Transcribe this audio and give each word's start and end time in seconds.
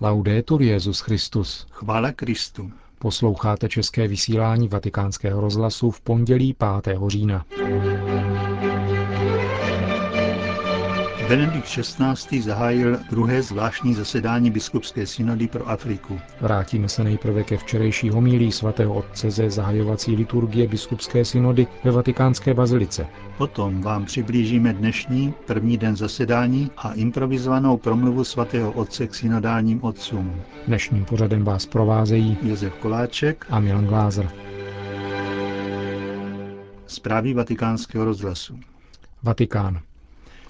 Laudetur 0.00 0.62
Jezus 0.62 1.00
Christus. 1.00 1.66
Chvála 1.70 2.12
Kristu. 2.12 2.72
Posloucháte 2.98 3.68
české 3.68 4.08
vysílání 4.08 4.68
Vatikánského 4.68 5.40
rozhlasu 5.40 5.90
v 5.90 6.00
pondělí 6.00 6.56
5. 6.84 6.98
října. 7.06 7.44
Benedikt 11.28 11.66
XVI. 11.66 12.42
zahájil 12.42 12.98
druhé 13.10 13.42
zvláštní 13.42 13.94
zasedání 13.94 14.50
biskupské 14.50 15.06
synody 15.06 15.48
pro 15.48 15.68
Afriku. 15.68 16.20
Vrátíme 16.40 16.88
se 16.88 17.04
nejprve 17.04 17.44
ke 17.44 17.56
včerejší 17.56 18.10
homílí 18.10 18.52
svatého 18.52 18.94
otce 18.94 19.30
ze 19.30 19.50
zahajovací 19.50 20.16
liturgie 20.16 20.68
biskupské 20.68 21.24
synody 21.24 21.66
ve 21.84 21.90
vatikánské 21.90 22.54
bazilice. 22.54 23.06
Potom 23.38 23.82
vám 23.82 24.04
přiblížíme 24.04 24.72
dnešní 24.72 25.34
první 25.46 25.78
den 25.78 25.96
zasedání 25.96 26.70
a 26.76 26.92
improvizovanou 26.92 27.76
promluvu 27.76 28.24
svatého 28.24 28.72
otce 28.72 29.06
k 29.06 29.14
synodálním 29.14 29.84
otcům. 29.84 30.42
Dnešním 30.66 31.04
pořadem 31.04 31.44
vás 31.44 31.66
provázejí 31.66 32.38
Josef 32.42 32.74
Koláček 32.74 33.46
a 33.50 33.60
Milan 33.60 33.86
Glázer. 33.86 34.30
Zprávy 36.86 37.34
vatikánského 37.34 38.04
rozhlasu. 38.04 38.58
Vatikán. 39.22 39.80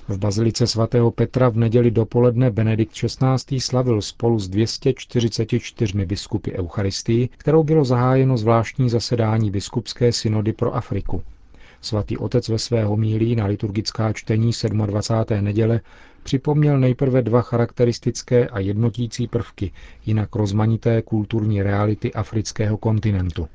V 0.08 0.18
bazilice 0.18 0.66
svatého 0.66 1.10
Petra 1.10 1.48
v 1.48 1.56
neděli 1.56 1.90
dopoledne 1.90 2.50
Benedikt 2.50 2.92
XVI. 2.92 3.60
slavil 3.60 4.02
spolu 4.02 4.38
s 4.38 4.48
244 4.48 6.06
biskupy 6.06 6.52
Eucharistii, 6.52 7.28
kterou 7.36 7.62
bylo 7.64 7.84
zahájeno 7.84 8.36
zvláštní 8.36 8.90
zasedání 8.90 9.50
biskupské 9.50 10.12
synody 10.12 10.52
pro 10.52 10.74
Afriku. 10.74 11.22
Svatý 11.80 12.16
otec 12.18 12.48
ve 12.48 12.58
své 12.58 12.84
homílí 12.84 13.36
na 13.36 13.46
liturgická 13.46 14.12
čtení 14.12 14.50
27. 14.86 15.44
neděle 15.44 15.80
připomněl 16.22 16.78
nejprve 16.80 17.22
dva 17.22 17.42
charakteristické 17.42 18.48
a 18.48 18.58
jednotící 18.58 19.26
prvky 19.26 19.72
jinak 20.06 20.34
rozmanité 20.36 21.02
kulturní 21.02 21.62
reality 21.62 22.12
afrického 22.12 22.76
kontinentu. 22.78 23.48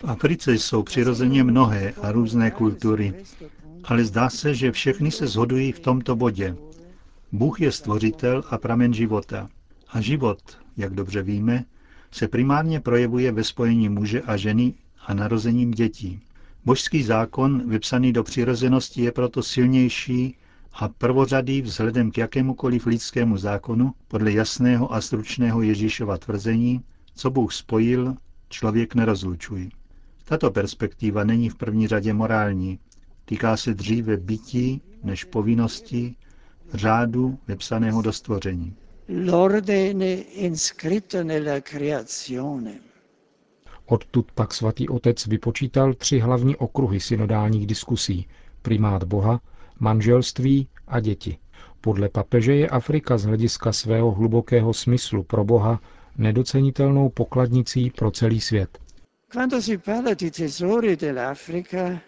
V 0.00 0.04
Africe 0.04 0.54
jsou 0.54 0.82
přirozeně 0.82 1.44
mnohé 1.44 1.92
a 2.02 2.12
různé 2.12 2.50
kultury, 2.50 3.14
ale 3.84 4.04
zdá 4.04 4.30
se, 4.30 4.54
že 4.54 4.72
všechny 4.72 5.10
se 5.10 5.26
shodují 5.26 5.72
v 5.72 5.80
tomto 5.80 6.16
bodě. 6.16 6.56
Bůh 7.32 7.60
je 7.60 7.72
stvořitel 7.72 8.44
a 8.50 8.58
pramen 8.58 8.94
života. 8.94 9.48
A 9.88 10.00
život, 10.00 10.38
jak 10.76 10.94
dobře 10.94 11.22
víme, 11.22 11.64
se 12.10 12.28
primárně 12.28 12.80
projevuje 12.80 13.32
ve 13.32 13.44
spojení 13.44 13.88
muže 13.88 14.22
a 14.22 14.36
ženy 14.36 14.74
a 15.06 15.14
narozením 15.14 15.70
dětí. 15.70 16.20
Božský 16.64 17.02
zákon, 17.02 17.70
vypsaný 17.70 18.12
do 18.12 18.24
přirozenosti, 18.24 19.02
je 19.02 19.12
proto 19.12 19.42
silnější 19.42 20.36
a 20.72 20.88
prvořadý 20.88 21.62
vzhledem 21.62 22.10
k 22.10 22.18
jakémukoliv 22.18 22.86
lidskému 22.86 23.36
zákonu 23.36 23.92
podle 24.08 24.32
jasného 24.32 24.94
a 24.94 25.00
stručného 25.00 25.62
Ježíšova 25.62 26.18
tvrzení, 26.18 26.80
co 27.14 27.30
Bůh 27.30 27.52
spojil, 27.52 28.14
člověk 28.48 28.94
nerozlučuj. 28.94 29.70
Tato 30.30 30.50
perspektiva 30.50 31.24
není 31.24 31.48
v 31.48 31.54
první 31.54 31.86
řadě 31.88 32.12
morální. 32.12 32.78
Týká 33.24 33.56
se 33.56 33.74
dříve 33.74 34.16
bytí 34.16 34.82
než 35.02 35.24
povinnosti, 35.24 36.16
řádu 36.74 37.38
vypsaného 37.48 38.02
do 38.02 38.12
stvoření. 38.12 38.74
Odtud 43.86 44.32
pak 44.32 44.54
svatý 44.54 44.88
otec 44.88 45.26
vypočítal 45.26 45.94
tři 45.94 46.18
hlavní 46.18 46.56
okruhy 46.56 47.00
synodálních 47.00 47.66
diskusí. 47.66 48.26
Primát 48.62 49.04
Boha, 49.04 49.40
manželství 49.80 50.68
a 50.88 51.00
děti. 51.00 51.38
Podle 51.80 52.08
papeže 52.08 52.54
je 52.54 52.68
Afrika 52.68 53.18
z 53.18 53.24
hlediska 53.24 53.72
svého 53.72 54.10
hlubokého 54.10 54.74
smyslu 54.74 55.22
pro 55.22 55.44
Boha 55.44 55.80
nedocenitelnou 56.18 57.08
pokladnicí 57.08 57.90
pro 57.90 58.10
celý 58.10 58.40
svět. 58.40 58.78
Quando 59.32 59.60
si 59.60 59.78
parla 59.78 60.14
di 60.14 60.28
tesori 60.28 60.96
dell'Africa, 60.96 62.02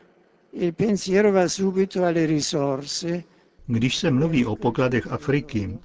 il 0.51 0.75
pensiero 0.75 1.31
va 1.31 1.47
subito 1.47 2.05
alle 2.05 2.25
risorse. 2.27 3.25
Když 3.67 3.97
se 3.97 4.11
mluví 4.11 4.45
o 4.47 4.57
pokladech 4.57 5.07
Afriky, 5.07 5.79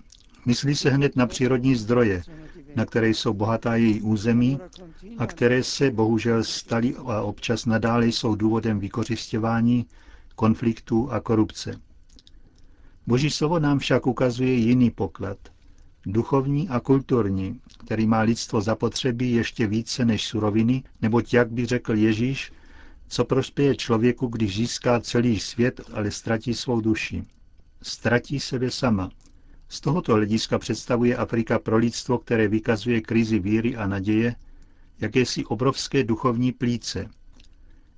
myslí 0.45 0.75
se 0.75 0.89
hned 0.89 1.15
na 1.15 1.27
přírodní 1.27 1.75
zdroje, 1.75 2.21
na 2.75 2.85
které 2.85 3.09
jsou 3.09 3.33
bohatá 3.33 3.75
její 3.75 4.01
území 4.01 4.59
a 5.17 5.27
které 5.27 5.63
se 5.63 5.91
bohužel 5.91 6.43
staly 6.43 6.95
a 6.95 7.21
občas 7.21 7.65
nadále 7.65 8.07
jsou 8.07 8.35
důvodem 8.35 8.79
vykořišťování, 8.79 9.85
konfliktů 10.35 11.11
a 11.11 11.19
korupce. 11.19 11.79
Boží 13.07 13.29
slovo 13.29 13.59
nám 13.59 13.79
však 13.79 14.07
ukazuje 14.07 14.53
jiný 14.53 14.91
poklad– 14.91 15.37
duchovní 16.07 16.69
a 16.69 16.79
kulturní, 16.79 17.61
který 17.77 18.07
má 18.07 18.19
lidstvo 18.21 18.61
zapotřebí 18.61 19.31
ještě 19.31 19.67
více 19.67 20.05
než 20.05 20.25
suroviny, 20.25 20.83
neboť 21.01 21.33
jak 21.33 21.51
by 21.51 21.65
řekl 21.65 21.95
Ježíš, 21.95 22.51
co 23.07 23.25
prospěje 23.25 23.75
člověku, 23.75 24.27
když 24.27 24.55
získá 24.55 24.99
celý 24.99 25.39
svět, 25.39 25.81
ale 25.93 26.11
ztratí 26.11 26.53
svou 26.53 26.81
duši. 26.81 27.23
Ztratí 27.81 28.39
sebe 28.39 28.71
sama. 28.71 29.11
Z 29.69 29.81
tohoto 29.81 30.13
hlediska 30.13 30.59
představuje 30.59 31.15
Afrika 31.15 31.59
pro 31.59 31.77
lidstvo, 31.77 32.17
které 32.17 32.47
vykazuje 32.47 33.01
krizi 33.01 33.39
víry 33.39 33.75
a 33.75 33.87
naděje, 33.87 34.35
jakési 34.99 35.45
obrovské 35.45 36.03
duchovní 36.03 36.51
plíce. 36.51 37.07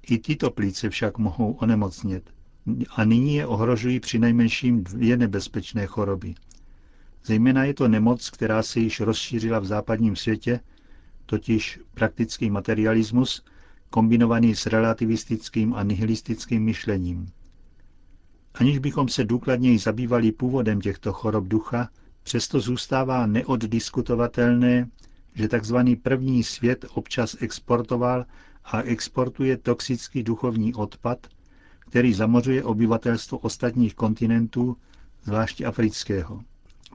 I 0.10 0.18
tyto 0.18 0.52
plíce 0.52 0.90
však 0.90 1.18
mohou 1.18 1.52
onemocnět. 1.52 2.30
A 2.96 3.04
nyní 3.06 3.36
je 3.36 3.46
ohrožují 3.46 4.00
při 4.00 4.20
nejmenším 4.20 4.84
dvě 4.84 5.18
nebezpečné 5.18 5.86
choroby– 5.86 6.36
Zejména 7.26 7.64
je 7.64 7.74
to 7.74 7.88
nemoc, 7.88 8.30
která 8.30 8.64
se 8.64 8.80
již 8.80 9.00
rozšířila 9.00 9.60
v 9.60 9.66
západním 9.66 10.16
světě, 10.16 10.60
totiž 11.26 11.80
praktický 11.94 12.50
materialismus, 12.50 13.44
kombinovaný 13.90 14.56
s 14.56 14.66
relativistickým 14.66 15.74
a 15.74 15.84
nihilistickým 15.84 16.64
myšlením. 16.64 17.32
Aniž 18.54 18.80
bychom 18.80 19.08
se 19.08 19.24
důkladněji 19.24 19.80
zabývali 19.80 20.32
původem 20.32 20.82
těchto 20.82 21.14
chorob 21.14 21.48
ducha, 21.48 21.90
přesto 22.24 22.60
zůstává 22.60 23.26
neoddiskutovatelné, 23.26 24.90
že 25.36 25.48
tzv. 25.48 25.76
první 26.04 26.44
svět 26.44 26.86
občas 26.94 27.36
exportoval 27.40 28.26
a 28.66 28.82
exportuje 28.82 29.58
toxický 29.58 30.24
duchovní 30.24 30.74
odpad, 30.74 31.28
který 31.80 32.14
zamořuje 32.14 32.64
obyvatelstvo 32.64 33.38
ostatních 33.38 33.96
kontinentů, 33.96 34.78
zvláště 35.24 35.66
afrického. 35.66 36.42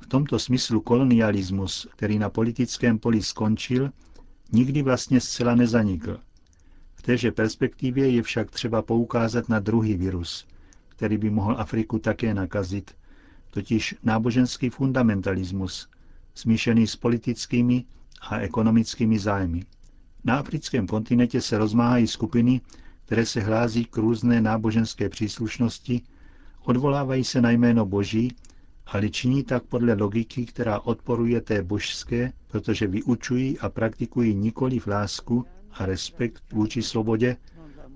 V 0.00 0.06
tomto 0.06 0.38
smyslu 0.38 0.81
kolonialismus, 0.81 1.87
který 1.91 2.19
na 2.19 2.31
politickém 2.31 2.99
poli 2.99 3.22
skončil, 3.22 3.91
nikdy 4.53 4.82
vlastně 4.82 5.21
zcela 5.21 5.55
nezanikl. 5.55 6.21
V 6.94 7.03
téže 7.03 7.32
perspektivě 7.32 8.10
je 8.10 8.22
však 8.22 8.50
třeba 8.50 8.82
poukázat 8.82 9.49
na 9.49 9.59
druhý 9.60 9.97
virus, 9.97 10.47
který 10.88 11.19
by 11.19 11.31
mohl 11.31 11.56
Afriku 11.59 11.99
také 11.99 12.34
nakazit, 12.34 12.97
totiž 13.50 13.94
náboženský 14.03 14.71
fundamentalismus, 14.71 15.88
smíšený 16.34 16.87
s 16.87 16.97
politickými 16.97 17.84
a 18.21 18.38
ekonomickými 18.38 19.19
zájmy. 19.19 19.65
Na 20.25 20.38
africkém 20.38 20.87
kontinentě 20.87 21.41
se 21.41 21.59
rozmáhají 21.59 22.06
skupiny, 22.06 22.61
které 23.05 23.26
se 23.26 23.41
hlází 23.41 23.84
k 23.84 23.97
různé 23.97 24.41
náboženské 24.41 25.09
příslušnosti, 25.09 26.03
odvolávají 26.65 27.25
se 27.25 27.41
na 27.41 27.50
jméno 27.50 27.87
Boží 27.87 28.32
ale 28.87 29.09
činí 29.09 29.43
tak 29.45 29.62
podle 29.62 29.95
logiky, 29.95 30.47
která 30.47 30.81
odporuje 30.81 31.41
té 31.41 31.62
božské, 31.62 32.33
protože 32.49 32.87
vyučují 32.87 33.59
a 33.59 33.69
praktikují 33.69 34.34
nikoli 34.34 34.78
v 34.78 34.87
lásku 34.87 35.47
a 35.72 35.87
respekt 35.87 36.43
vůči 36.53 36.83
svobodě, 36.83 37.37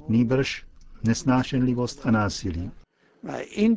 nýbrž 0.08 0.64
nesnášenlivost 1.04 2.00
a 2.06 2.10
násilí. 2.10 2.70
E 3.28 3.68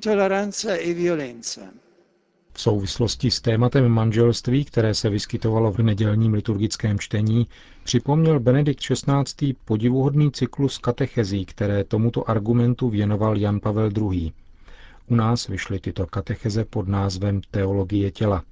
v 2.53 2.61
souvislosti 2.61 3.31
s 3.31 3.41
tématem 3.41 3.87
manželství, 3.89 4.65
které 4.65 4.93
se 4.93 5.09
vyskytovalo 5.09 5.71
v 5.71 5.77
nedělním 5.77 6.33
liturgickém 6.33 6.99
čtení, 6.99 7.47
připomněl 7.83 8.39
Benedikt 8.39 8.79
XVI. 8.83 9.53
podivuhodný 9.65 10.31
cyklus 10.31 10.77
katechezí, 10.77 11.45
které 11.45 11.83
tomuto 11.83 12.29
argumentu 12.29 12.89
věnoval 12.89 13.37
Jan 13.37 13.59
Pavel 13.59 13.89
II. 14.11 14.31
U 15.07 15.15
nás 15.15 15.47
vyšly 15.47 15.79
tyto 15.79 16.07
katecheze 16.07 16.65
pod 16.65 16.87
názvem 16.87 17.41
Teologie 17.51 18.11
těla. 18.11 18.43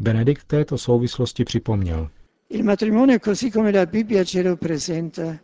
Benedikt 0.00 0.44
této 0.44 0.78
souvislosti 0.78 1.44
připomněl. 1.44 2.10
Il 2.48 2.64
matrimonio 2.64 3.18
così 3.18 3.50
come 3.50 3.72
la 3.72 3.86
Bibbia 3.86 4.24
ce 4.24 4.42
lo 4.42 4.56
presenta 4.56 5.38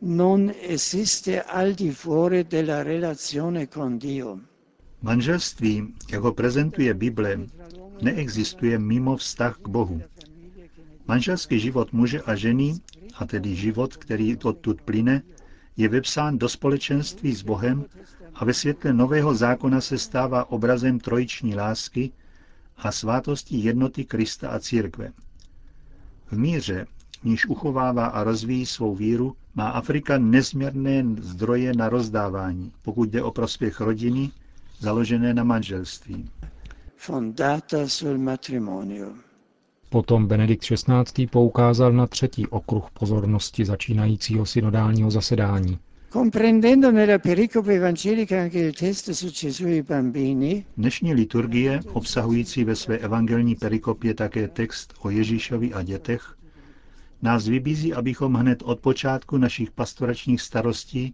non 0.00 0.52
esiste 0.60 1.42
al 1.42 1.74
di 1.74 1.90
fuori 1.90 2.44
della 2.44 2.82
relazione 2.82 3.66
con 3.68 3.98
Dio. 3.98 4.38
Manželství, 5.02 5.94
jak 6.10 6.22
ho 6.22 6.32
prezentuje 6.32 6.94
Bible, 6.94 7.46
neexistuje 8.02 8.78
mimo 8.78 9.16
vztah 9.16 9.58
k 9.58 9.68
Bohu. 9.68 10.02
Manželský 11.06 11.58
život 11.58 11.92
muže 11.92 12.22
a 12.22 12.34
ženy, 12.34 12.74
a 13.14 13.26
tedy 13.26 13.54
život, 13.54 13.96
který 13.96 14.36
odtud 14.36 14.82
plyne, 14.82 15.22
je 15.76 15.88
vypsán 15.88 16.38
do 16.38 16.48
společenství 16.48 17.34
s 17.34 17.42
Bohem 17.42 17.84
a 18.38 18.44
ve 18.44 18.54
světle 18.54 18.92
nového 18.92 19.34
zákona 19.34 19.80
se 19.80 19.98
stává 19.98 20.50
obrazem 20.50 21.00
trojiční 21.00 21.54
lásky 21.54 22.10
a 22.76 22.92
svátosti 22.92 23.56
jednoty 23.56 24.04
Krista 24.04 24.48
a 24.48 24.58
církve. 24.58 25.12
V 26.30 26.38
míře, 26.38 26.86
níž 27.24 27.46
uchovává 27.46 28.06
a 28.06 28.24
rozvíjí 28.24 28.66
svou 28.66 28.94
víru, 28.94 29.36
má 29.54 29.68
Afrika 29.68 30.18
nezměrné 30.18 31.04
zdroje 31.20 31.72
na 31.74 31.88
rozdávání, 31.88 32.72
pokud 32.82 33.08
jde 33.10 33.22
o 33.22 33.30
prospěch 33.30 33.80
rodiny, 33.80 34.30
založené 34.78 35.34
na 35.34 35.44
manželství. 35.44 36.30
Fondata 36.96 37.88
sul 37.88 38.18
matrimonio. 38.18 39.12
Potom 39.90 40.26
Benedikt 40.26 40.62
XVI. 40.64 41.26
poukázal 41.26 41.92
na 41.92 42.06
třetí 42.06 42.46
okruh 42.46 42.90
pozornosti 42.90 43.64
začínajícího 43.64 44.46
synodálního 44.46 45.10
zasedání. 45.10 45.78
Pericope 47.22 47.74
evangelica 47.74 48.40
anche 48.40 48.58
il 48.60 48.74
testo 48.74 49.12
su 49.12 49.30
Gesù 49.30 49.66
e 49.66 49.82
bambini, 49.82 50.64
Dnešní 50.76 51.14
liturgie, 51.14 51.80
obsahující 51.92 52.64
ve 52.64 52.76
své 52.76 52.98
evangelní 52.98 53.54
perikopě 53.54 54.14
také 54.14 54.48
text 54.48 54.94
o 55.00 55.10
Ježíšovi 55.10 55.72
a 55.72 55.82
dětech, 55.82 56.36
nás 57.22 57.48
vybízí, 57.48 57.94
abychom 57.94 58.34
hned 58.34 58.62
od 58.62 58.80
počátku 58.80 59.36
našich 59.36 59.70
pastoračních 59.70 60.40
starostí 60.40 61.12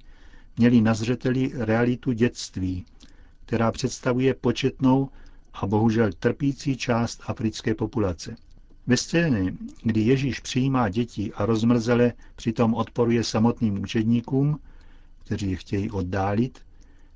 měli 0.57 0.81
na 0.81 0.95
zřeteli 0.95 1.53
realitu 1.55 2.13
dětství, 2.13 2.85
která 3.47 3.73
představuje 3.73 4.35
početnou 4.35 5.09
a 5.55 5.67
bohužel 5.67 6.11
trpící 6.13 6.77
část 6.77 7.23
africké 7.27 7.75
populace. 7.75 8.37
Ve 8.87 8.97
scéně, 8.97 9.55
kdy 9.83 10.01
Ježíš 10.01 10.41
přijímá 10.41 10.89
děti 10.89 11.33
a 11.35 11.47
rozmrzele 11.47 12.13
přitom 12.37 12.75
odporuje 12.75 13.25
samotným 13.25 13.83
učedníkům, 13.83 14.59
kteří 15.25 15.51
je 15.51 15.57
chtějí 15.57 15.91
oddálit, 15.91 16.59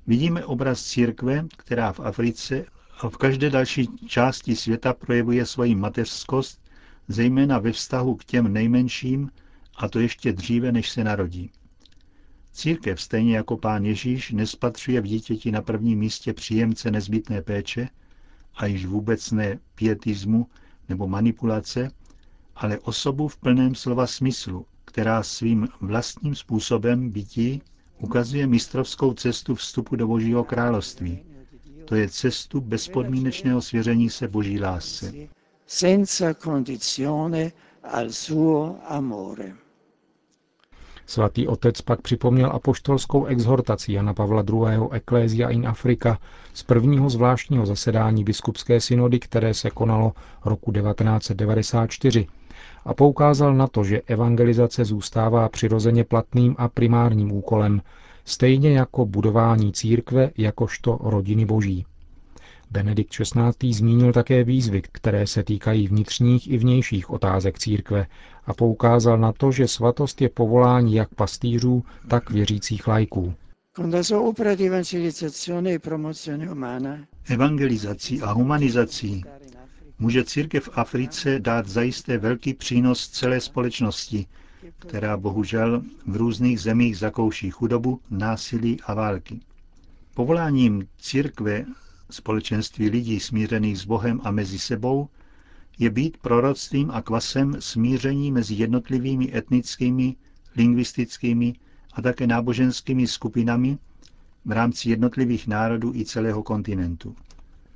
vidíme 0.07 0.45
obraz 0.45 0.83
církve, 0.83 1.45
která 1.57 1.93
v 1.93 1.99
Africe 1.99 2.65
a 2.99 3.09
v 3.09 3.17
každé 3.17 3.49
další 3.49 3.87
části 4.07 4.55
světa 4.55 4.93
projevuje 4.93 5.45
svoji 5.45 5.75
mateřskost, 5.75 6.61
zejména 7.07 7.59
ve 7.59 7.71
vztahu 7.71 8.15
k 8.15 8.25
těm 8.25 8.53
nejmenším, 8.53 9.29
a 9.75 9.89
to 9.89 9.99
ještě 9.99 10.33
dříve, 10.33 10.71
než 10.71 10.89
se 10.89 11.03
narodí. 11.03 11.51
Církev, 12.53 13.01
stejně 13.01 13.35
jako 13.35 13.57
pán 13.57 13.85
Ježíš, 13.85 14.31
nespatřuje 14.31 15.01
v 15.01 15.05
dítěti 15.05 15.51
na 15.51 15.61
prvním 15.61 15.99
místě 15.99 16.33
příjemce 16.33 16.91
nezbytné 16.91 17.41
péče, 17.41 17.89
a 18.55 18.65
již 18.65 18.85
vůbec 18.85 19.31
ne 19.31 19.59
pietismu 19.75 20.47
nebo 20.89 21.07
manipulace, 21.07 21.91
ale 22.55 22.79
osobu 22.79 23.27
v 23.27 23.37
plném 23.37 23.75
slova 23.75 24.07
smyslu, 24.07 24.65
která 24.85 25.23
svým 25.23 25.67
vlastním 25.81 26.35
způsobem 26.35 27.09
bytí 27.09 27.61
ukazuje 27.99 28.47
mistrovskou 28.47 29.13
cestu 29.13 29.55
vstupu 29.55 29.95
do 29.95 30.07
Božího 30.07 30.43
království. 30.43 31.19
To 31.85 31.95
je 31.95 32.09
cestu 32.09 32.61
bezpodmínečného 32.61 33.61
svěření 33.61 34.09
se 34.09 34.27
Boží 34.27 34.59
lásce. 34.59 35.13
senza 35.67 36.33
condizione 36.33 37.51
al 37.83 38.09
suo 38.09 38.75
amore. 38.87 39.53
Svatý 41.05 41.47
otec 41.47 41.81
pak 41.81 42.01
připomněl 42.01 42.51
apoštolskou 42.51 43.25
exhortaci 43.25 43.93
Jana 43.93 44.13
Pavla 44.13 44.43
II. 44.49 44.79
Ecclesia 44.91 45.49
in 45.49 45.67
Africa 45.67 46.17
z 46.53 46.63
prvního 46.63 47.09
zvláštního 47.09 47.65
zasedání 47.65 48.23
biskupské 48.23 48.81
synody, 48.81 49.19
které 49.19 49.53
se 49.53 49.69
konalo 49.69 50.13
roku 50.45 50.71
1994 50.71 52.27
a 52.85 52.93
poukázal 52.93 53.53
na 53.55 53.67
to, 53.67 53.83
že 53.83 54.01
evangelizace 54.07 54.85
zůstává 54.85 55.49
přirozeně 55.49 56.03
platným 56.03 56.55
a 56.57 56.67
primárním 56.67 57.31
úkolem, 57.31 57.81
stejně 58.25 58.71
jako 58.77 59.05
budování 59.05 59.73
církve 59.73 60.31
jakožto 60.37 60.99
rodiny 61.01 61.45
boží. 61.45 61.85
Benedikt 62.71 63.11
XVI. 63.11 63.73
zmínil 63.73 64.13
také 64.13 64.43
výzvy, 64.43 64.81
které 64.91 65.27
se 65.27 65.43
týkají 65.43 65.87
vnitřních 65.87 66.51
i 66.51 66.57
vnějších 66.57 67.09
otázek 67.09 67.59
církve 67.59 68.05
a 68.45 68.53
poukázal 68.53 69.17
na 69.17 69.31
to, 69.33 69.51
že 69.51 69.67
svatost 69.67 70.21
je 70.21 70.29
povolání 70.29 70.93
jak 70.95 71.15
pastýřů, 71.15 71.83
tak 72.07 72.29
věřících 72.29 72.87
lajků. 72.87 73.33
E 77.29 77.33
Evangelizací 77.33 78.21
a 78.21 78.31
humanizací 78.31 79.23
může 79.99 80.23
církev 80.23 80.63
v 80.63 80.69
Africe 80.77 81.39
dát 81.39 81.67
zajisté 81.67 82.17
velký 82.17 82.53
přínos 82.53 83.09
celé 83.09 83.41
společnosti, 83.41 84.25
která 84.79 85.17
bohužel 85.17 85.83
v 86.07 86.15
různých 86.15 86.59
zemích 86.61 86.97
zakouší 86.97 87.49
chudobu, 87.51 88.01
násilí 88.09 88.81
a 88.81 88.93
války. 88.93 89.39
Povoláním 90.13 90.87
církve 90.97 91.65
společenství 92.09 92.89
lidí 92.89 93.19
smířených 93.19 93.79
s 93.79 93.85
Bohem 93.85 94.21
a 94.23 94.31
mezi 94.31 94.59
sebou 94.59 95.09
je 95.79 95.89
být 95.89 96.17
proroctvím 96.17 96.91
a 96.91 97.01
kvasem 97.01 97.55
smíření 97.59 98.31
mezi 98.31 98.53
jednotlivými 98.53 99.37
etnickými, 99.37 100.15
lingvistickými 100.55 101.53
a 101.93 102.01
také 102.01 102.27
náboženskými 102.27 103.07
skupinami 103.07 103.77
v 104.45 104.51
rámci 104.51 104.89
jednotlivých 104.89 105.47
národů 105.47 105.95
i 105.95 106.05
celého 106.05 106.43
kontinentu. 106.43 107.15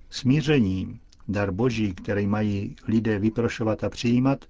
Smíření, 0.10 1.00
dar 1.28 1.52
boží, 1.52 1.94
který 1.94 2.28
mají 2.28 2.76
lidé 2.88 3.20
vyprošovat 3.20 3.84
a 3.84 3.90
přijímat, 3.90 4.46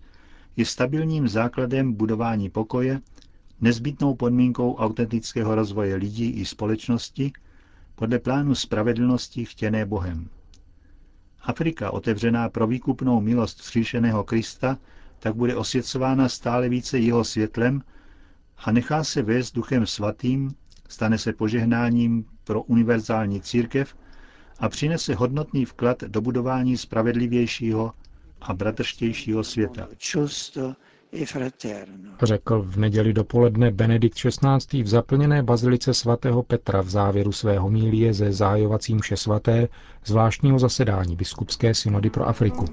je 0.58 0.66
stabilním 0.66 1.28
základem 1.28 1.94
budování 1.94 2.50
pokoje, 2.50 3.02
nezbytnou 3.62 4.16
podmínkou 4.16 4.76
autentického 4.76 5.56
rozvoje 5.56 5.96
lidí 5.96 6.30
i 6.30 6.46
společnosti 6.46 7.32
podle 7.96 8.20
plánu 8.20 8.56
spravedlnosti 8.56 9.46
chtěné 9.46 9.86
Bohem. 9.86 10.30
Afrika, 11.42 11.92
otevřená 11.92 12.50
pro 12.50 12.68
výkupnou 12.68 13.22
milost 13.22 13.60
vzkříšeného 13.60 14.24
Krista, 14.24 14.78
tak 15.20 15.36
bude 15.36 15.56
osvěcována 15.56 16.30
stále 16.30 16.70
více 16.70 17.00
jeho 17.00 17.24
světlem 17.24 17.82
a 18.58 18.72
nechá 18.72 19.04
se 19.04 19.22
vést 19.22 19.52
duchem 19.56 19.86
svatým, 19.86 20.56
stane 20.90 21.18
se 21.18 21.34
požehnáním 21.34 22.26
pro 22.44 22.62
univerzální 22.64 23.42
církev 23.42 23.96
a 24.64 24.70
přinese 24.70 25.16
hodnotný 25.16 25.66
vklad 25.66 26.02
do 26.04 26.22
budování 26.22 26.78
spravedlivějšího 26.78 27.92
a 28.42 28.54
bratrštějšího 28.54 29.44
světa. 29.44 29.88
Řekl 32.24 32.62
v 32.62 32.78
neděli 32.78 33.14
dopoledne 33.14 33.72
Benedikt 33.72 34.18
XVI. 34.18 34.84
v 34.84 34.88
zaplněné 34.88 35.44
bazilice 35.44 35.94
svatého 35.94 36.44
Petra 36.44 36.82
v 36.82 36.90
závěru 36.90 37.32
svého 37.32 37.70
mílie 37.70 38.14
ze 38.14 38.32
zájovacím 38.32 38.98
mše 38.98 39.18
svaté 39.18 39.68
zvláštního 40.06 40.60
zasedání 40.60 41.16
biskupské 41.16 41.74
synody 41.74 42.10
pro 42.10 42.28
Afriku. 42.28 42.66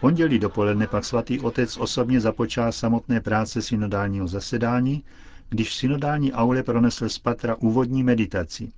Pondělí 0.00 0.38
dopoledne 0.38 0.86
pak 0.86 1.04
svatý 1.04 1.40
otec 1.40 1.76
osobně 1.76 2.20
započal 2.20 2.72
samotné 2.72 3.20
práce 3.20 3.62
synodálního 3.62 4.28
zasedání, 4.28 5.04
když 5.48 5.68
v 5.70 5.74
synodální 5.74 6.32
aule 6.32 6.62
pronesl 6.62 7.08
z 7.08 7.18
patra 7.18 7.54
úvodní 7.54 8.02
meditaci. 8.02 8.72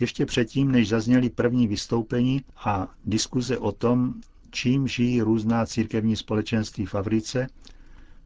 Ještě 0.00 0.26
předtím, 0.26 0.72
než 0.72 0.88
zazněly 0.88 1.30
první 1.30 1.68
vystoupení 1.68 2.42
a 2.64 2.88
diskuze 3.04 3.58
o 3.58 3.72
tom, 3.72 4.14
čím 4.50 4.88
žijí 4.88 5.20
různá 5.22 5.66
církevní 5.66 6.16
společenství 6.16 6.86
v 6.86 6.94
Africe, 6.94 7.46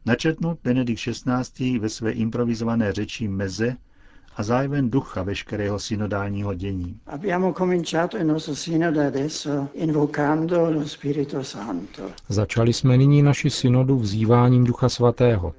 načetnul 0.05 0.57
Benedikt 0.63 1.01
XVI. 1.01 1.79
ve 1.79 1.89
své 1.89 2.11
improvizované 2.11 2.93
řeči 2.93 3.27
meze 3.27 3.75
a 4.37 4.43
zájmen 4.43 4.89
ducha 4.89 5.23
veškerého 5.23 5.79
synodálního 5.79 6.53
dění. 6.53 6.99
Abbiamo 7.07 7.53
cominciato 7.53 8.17
il 8.17 8.25
nostro 8.25 8.55
sinodo 8.55 9.01
adesso 9.01 9.67
invocando 9.73 10.71
lo 10.71 10.87
Spirito 10.87 11.43
Santo. 11.43 12.03
Začali 12.29 12.73
jsme 12.73 12.97
nyní 12.97 13.21
naši 13.21 13.49
synodu 13.49 13.99
vzýváním 13.99 14.63
Ducha 14.63 14.89
Svatého. 14.89 15.53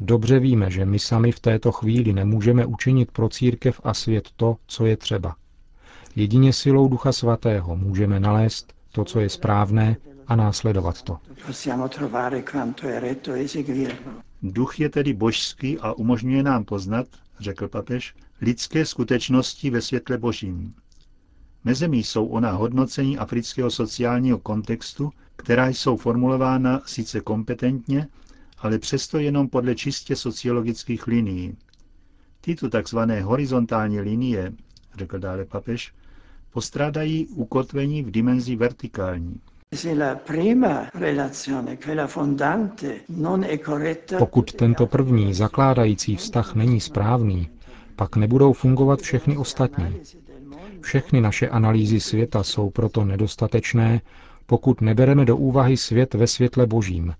Dobře 0.00 0.38
víme, 0.38 0.70
že 0.70 0.84
my 0.84 0.98
sami 0.98 1.32
v 1.32 1.40
této 1.40 1.72
chvíli 1.72 2.12
nemůžeme 2.12 2.66
učinit 2.66 3.10
pro 3.10 3.28
církev 3.28 3.80
a 3.84 3.94
svět 3.94 4.28
to, 4.36 4.56
co 4.66 4.86
je 4.86 4.96
třeba. 4.96 5.36
Jedině 6.16 6.52
silou 6.52 6.88
Ducha 6.88 7.12
Svatého 7.12 7.76
můžeme 7.76 8.20
nalézt 8.20 8.72
to, 8.92 9.04
co 9.04 9.20
je 9.20 9.28
správné 9.28 9.96
a 10.26 10.36
následovat 10.36 11.02
to. 11.02 11.18
Duch 14.42 14.80
je 14.80 14.88
tedy 14.88 15.12
božský 15.12 15.78
a 15.78 15.92
umožňuje 15.92 16.42
nám 16.42 16.64
poznat, 16.64 17.06
řekl 17.40 17.68
papež, 17.68 18.14
lidské 18.40 18.86
skutečnosti 18.86 19.70
ve 19.70 19.80
světle 19.82 20.18
božím. 20.18 20.74
Mezemí 21.64 22.02
jsou 22.04 22.26
ona 22.26 22.50
hodnocení 22.52 23.18
afrického 23.18 23.70
sociálního 23.70 24.38
kontextu, 24.38 25.10
která 25.36 25.68
jsou 25.68 25.96
formulována 25.96 26.80
sice 26.86 27.20
kompetentně, 27.20 28.08
ale 28.58 28.78
přesto 28.78 29.18
jenom 29.18 29.48
podle 29.48 29.74
čistě 29.74 30.16
sociologických 30.16 31.06
linií. 31.06 31.56
Tyto 32.40 32.70
tzv. 32.82 32.98
horizontální 33.22 34.00
linie, 34.00 34.52
řekl 34.98 35.18
dále 35.18 35.44
papež, 35.44 35.94
postrádají 36.50 37.26
ukotvení 37.26 38.02
v 38.02 38.10
dimenzi 38.10 38.56
vertikální. 38.56 39.40
Pokud 44.18 44.52
tento 44.52 44.86
první 44.86 45.34
zakládající 45.34 46.16
vztah 46.16 46.54
není 46.54 46.80
správný, 46.80 47.48
pak 47.96 48.16
nebudou 48.16 48.52
fungovat 48.52 49.00
všechny 49.00 49.36
ostatní. 49.36 50.00
Všechny 50.80 51.20
naše 51.20 51.48
analýzy 51.48 52.00
světa 52.00 52.42
jsou 52.42 52.70
proto 52.70 53.04
nedostatečné, 53.04 54.00
pokud 54.46 54.80
nebereme 54.80 55.24
do 55.24 55.36
úvahy 55.36 55.76
svět 55.76 56.14
ve 56.14 56.26
světle 56.26 56.66
božím, 56.66 57.14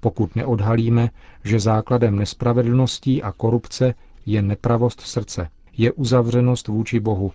pokud 0.00 0.36
neodhalíme, 0.36 1.10
že 1.44 1.60
základem 1.60 2.16
nespravedlností 2.16 3.22
a 3.22 3.32
korupce 3.32 3.94
je 4.26 4.42
nepravost 4.42 5.00
srdce, 5.00 5.48
je 5.76 5.92
uzavřenost 5.92 6.68
vůči 6.68 7.00
Bohu. 7.00 7.32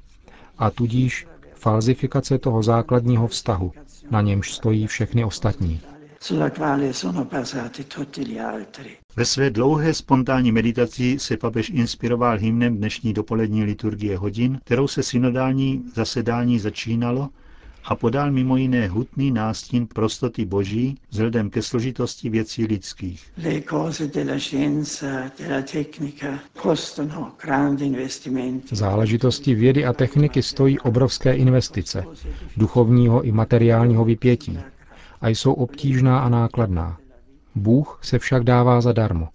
A 0.58 0.70
tudíž 0.70 1.28
falzifikace 1.62 2.38
toho 2.38 2.64
základního 2.64 3.28
vztahu, 3.28 3.72
na 4.12 4.22
němž 4.22 4.54
stojí 4.54 4.88
všechny 4.88 5.24
ostatní. 5.24 5.82
Ve 9.16 9.26
své 9.26 9.50
dlouhé 9.50 9.94
spontánní 9.94 10.52
meditaci 10.52 11.20
se 11.20 11.38
papež 11.38 11.70
inspiroval 11.70 12.38
hymnem 12.38 12.78
dnešní 12.78 13.14
dopolední 13.14 13.64
liturgie 13.64 14.18
hodin, 14.18 14.60
kterou 14.64 14.88
se 14.88 15.04
synodální 15.04 15.84
zasedání 15.96 16.60
začínalo 16.60 17.30
a 17.84 17.96
podal 17.96 18.32
mimo 18.32 18.58
jiné 18.58 18.88
hutný 18.88 19.32
nástin 19.32 19.88
prostoty 19.88 20.46
boží 20.46 20.98
vzhledem 21.10 21.50
ke 21.50 21.62
složitosti 21.62 22.30
věcí 22.30 22.66
lidských. 22.66 23.32
Záležitosti 28.72 29.56
vědy 29.56 29.86
a 29.86 29.94
techniky 29.94 30.44
stojí 30.44 30.80
obrovské 30.80 31.34
investice, 31.34 32.06
duchovního 32.58 33.22
i 33.22 33.32
materiálního 33.32 34.06
vypětí 34.06 34.60
a 35.22 35.30
jsou 35.30 35.54
obtížná 35.54 36.20
a 36.20 36.30
nákladná. 36.30 36.98
Bůh 37.56 38.00
se 38.02 38.20
však 38.20 38.44
dává 38.44 38.82
zadarmo. 38.82 39.30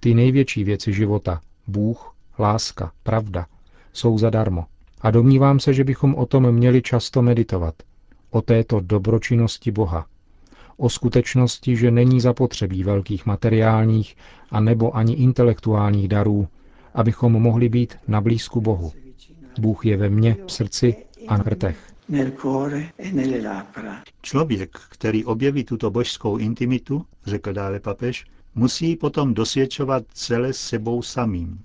Ty 0.00 0.14
největší 0.14 0.64
věci 0.64 0.92
života, 0.92 1.40
Bůh, 1.66 2.14
láska, 2.38 2.92
pravda, 3.02 3.46
jsou 3.92 4.18
zadarmo. 4.18 4.64
A 5.00 5.10
domnívám 5.10 5.60
se, 5.60 5.74
že 5.74 5.84
bychom 5.84 6.14
o 6.14 6.26
tom 6.26 6.52
měli 6.52 6.82
často 6.82 7.22
meditovat. 7.22 7.74
O 8.30 8.42
této 8.42 8.80
dobročinnosti 8.80 9.70
Boha. 9.70 10.06
O 10.76 10.90
skutečnosti, 10.90 11.76
že 11.76 11.90
není 11.90 12.20
zapotřebí 12.20 12.84
velkých 12.84 13.26
materiálních 13.26 14.16
a 14.50 14.60
nebo 14.60 14.96
ani 14.96 15.14
intelektuálních 15.14 16.08
darů, 16.08 16.48
abychom 16.94 17.32
mohli 17.32 17.68
být 17.68 17.96
na 18.08 18.20
blízku 18.20 18.60
Bohu. 18.60 18.92
Bůh 19.60 19.86
je 19.86 19.96
ve 19.96 20.08
mně, 20.08 20.36
v 20.46 20.52
srdci 20.52 20.96
a 21.28 21.36
na 21.36 21.44
rtech. 21.44 21.78
E 22.12 22.32
Člověk, 24.22 24.78
který 24.88 25.24
objeví 25.24 25.64
tuto 25.64 25.90
božskou 25.90 26.36
intimitu, 26.36 27.04
řekl 27.26 27.52
dále 27.52 27.80
papež, 27.80 28.24
musí 28.54 28.96
potom 28.96 29.34
dosvědčovat 29.34 30.04
celé 30.12 30.52
sebou 30.52 31.02
samým. 31.02 31.60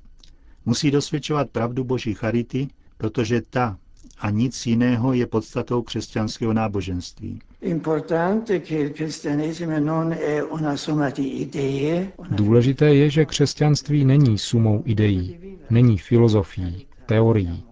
Musí 0.65 0.91
dosvědčovat 0.91 1.49
pravdu 1.49 1.83
boží 1.83 2.13
charity, 2.13 2.67
protože 3.01 3.41
ta 3.49 3.77
a 4.19 4.29
nic 4.29 4.65
jiného 4.65 5.13
je 5.13 5.27
podstatou 5.27 5.81
křesťanského 5.81 6.53
náboženství. 6.53 7.39
Důležité 12.31 12.93
je, 12.95 13.09
že 13.09 13.25
křesťanství 13.25 14.05
není 14.05 14.37
sumou 14.37 14.83
ideí, 14.85 15.39
není 15.69 15.97
filozofií, 15.97 16.85
teorií, 17.05 17.63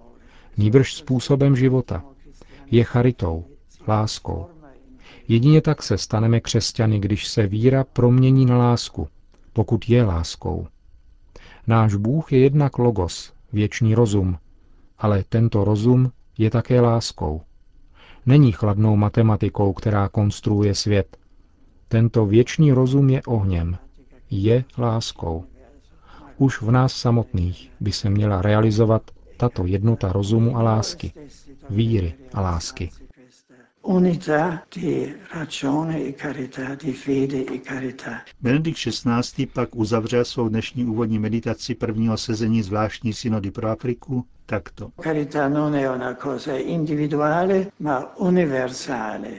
nýbrž 0.58 0.94
způsobem 0.94 1.56
života. 1.56 2.04
Je 2.72 2.84
charitou, 2.84 3.46
láskou. 3.88 4.46
Jedině 5.28 5.62
tak 5.62 5.84
se 5.84 5.98
staneme 5.98 6.40
křesťany, 6.40 7.00
když 7.00 7.28
se 7.28 7.48
víra 7.48 7.84
promění 7.84 8.46
na 8.46 8.58
lásku, 8.58 9.08
pokud 9.54 9.90
je 9.90 10.04
láskou. 10.04 10.68
Náš 11.68 11.96
Bůh 11.96 12.34
je 12.34 12.40
jednak 12.40 12.78
logos, 12.78 13.34
věčný 13.54 13.96
rozum, 13.96 14.38
ale 15.00 15.24
tento 15.30 15.64
rozum 15.64 16.12
je 16.38 16.50
také 16.50 16.82
láskou. 16.82 17.42
Není 18.26 18.52
chladnou 18.52 18.96
matematikou, 18.96 19.74
která 19.74 20.10
konstruuje 20.10 20.76
svět. 20.76 21.18
Tento 21.88 22.26
věčný 22.26 22.72
rozum 22.72 23.10
je 23.10 23.22
ohněm, 23.28 23.78
je 24.32 24.64
láskou. 24.78 25.44
Už 26.38 26.62
v 26.62 26.72
nás 26.72 26.94
samotných 26.94 27.72
by 27.80 27.92
se 27.92 28.10
měla 28.10 28.42
realizovat 28.42 29.12
tato 29.38 29.66
jednota 29.66 30.12
rozumu 30.12 30.58
a 30.58 30.64
lásky, 30.64 31.12
víry 31.70 32.14
a 32.34 32.42
lásky. 32.42 32.90
Unità 33.82 34.64
di 34.76 35.16
ragione 35.32 36.06
e 36.06 36.14
carità, 36.14 36.76
di 36.76 36.92
fede 36.92 37.46
e 37.46 37.62
carità. 37.62 38.24
Benedikt 38.40 38.78
XVI. 38.78 39.46
pak 39.46 39.76
uzavřel 39.76 40.26
svou 40.26 40.50
dnešní 40.50 40.86
úvodní 40.86 41.20
meditaci 41.20 41.76
prvního 41.76 42.18
sezení 42.18 42.62
zvláštní 42.62 43.14
synody 43.14 43.52
pro 43.52 43.70
Afriku 43.70 44.26
takto. 44.46 44.90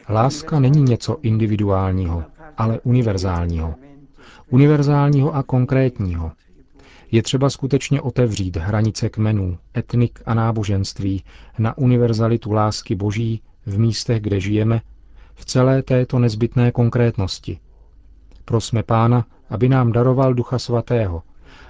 Láska 0.09 0.61
není 0.61 0.83
něco 0.83 1.19
individuálního, 1.23 2.25
ale 2.57 2.81
univerzálního. 2.81 3.75
Univerzálního 4.51 5.35
a 5.35 5.43
konkrétního. 5.43 6.33
Je 7.13 7.23
třeba 7.23 7.51
skutečně 7.51 8.01
otevřít 8.01 8.57
hranice 8.57 9.09
kmenů, 9.09 9.59
etnik 9.77 10.23
a 10.27 10.35
náboženství 10.35 11.25
na 11.59 11.79
univerzalitu 11.79 12.53
lásky 12.53 12.95
Boží 12.95 13.43
v 13.71 13.79
místech, 13.79 14.23
kde 14.23 14.41
žijeme, 14.41 14.81
v 15.35 15.45
celé 15.45 15.83
této 15.83 16.19
nezbytné 16.19 16.73
konkrétnosti. 16.73 17.59
Prosme 18.45 18.83
Pána, 18.83 19.27
aby 19.51 19.69
nám 19.69 19.93
daroval 19.93 20.35
Ducha 20.35 20.59
Svatého, 20.59 21.23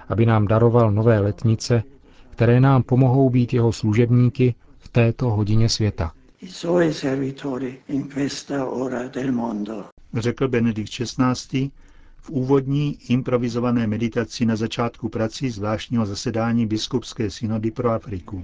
aby 0.09 0.25
nám 0.25 0.47
daroval 0.47 0.91
nové 0.91 1.19
letnice, 1.19 1.83
které 2.29 2.59
nám 2.59 2.83
pomohou 2.83 3.29
být 3.29 3.53
jeho 3.53 3.71
služebníky 3.71 4.55
v 4.79 4.87
této 4.89 5.29
hodině 5.29 5.69
světa. 5.69 6.11
Řekl 10.13 10.47
Benedikt 10.47 10.89
XVI. 10.91 11.71
v 12.17 12.29
úvodní 12.29 12.97
improvizované 13.09 13.87
meditaci 13.87 14.45
na 14.45 14.55
začátku 14.55 15.09
prací 15.09 15.49
zvláštního 15.49 16.05
zasedání 16.05 16.65
biskupské 16.67 17.29
synody 17.29 17.71
pro 17.71 17.89
Afriku. 17.91 18.43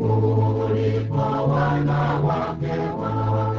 Ulikuwa 0.00 1.42
wanawake 1.42 2.78
wa 3.00 3.49